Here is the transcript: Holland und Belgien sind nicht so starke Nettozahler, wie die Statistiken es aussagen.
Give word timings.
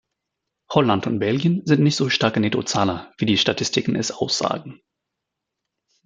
Holland 0.71 1.05
und 1.05 1.19
Belgien 1.19 1.61
sind 1.67 1.83
nicht 1.83 1.95
so 1.95 2.09
starke 2.09 2.39
Nettozahler, 2.39 3.13
wie 3.19 3.27
die 3.27 3.37
Statistiken 3.37 3.95
es 3.95 4.09
aussagen. 4.09 4.81